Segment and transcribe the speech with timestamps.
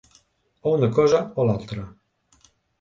[0.69, 1.87] O una cosa o l’altra.